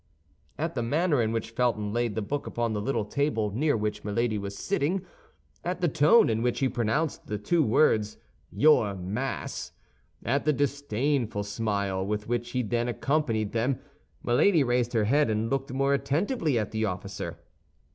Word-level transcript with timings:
At 0.57 0.73
the 0.73 0.81
manner 0.81 1.21
in 1.21 1.31
which 1.31 1.51
Felton 1.51 1.93
laid 1.93 2.15
the 2.15 2.23
book 2.23 2.47
upon 2.47 2.73
the 2.73 2.81
little 2.81 3.05
table 3.05 3.51
near 3.51 3.77
which 3.77 4.03
Milady 4.03 4.39
was 4.39 4.57
sitting, 4.57 5.05
at 5.63 5.79
the 5.79 5.87
tone 5.87 6.27
in 6.27 6.41
which 6.41 6.59
he 6.59 6.69
pronounced 6.69 7.27
the 7.27 7.37
two 7.37 7.61
words, 7.63 8.17
your 8.51 8.95
Mass, 8.95 9.73
at 10.25 10.43
the 10.43 10.53
disdainful 10.53 11.43
smile 11.43 12.03
with 12.03 12.27
which 12.27 12.49
he 12.49 12.61
accompanied 12.61 13.51
them, 13.51 13.79
Milady 14.23 14.63
raised 14.63 14.93
her 14.93 15.03
head, 15.03 15.29
and 15.29 15.51
looked 15.51 15.71
more 15.71 15.93
attentively 15.93 16.57
at 16.57 16.71
the 16.71 16.83
officer. 16.83 17.37